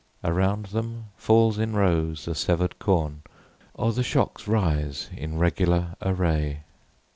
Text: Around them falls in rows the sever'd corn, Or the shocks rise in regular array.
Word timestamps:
Around 0.23 0.65
them 0.69 1.09
falls 1.15 1.59
in 1.59 1.73
rows 1.75 2.25
the 2.25 2.33
sever'd 2.33 2.79
corn, 2.79 3.21
Or 3.75 3.93
the 3.93 4.01
shocks 4.01 4.47
rise 4.47 5.11
in 5.15 5.37
regular 5.37 5.89
array. 6.01 6.63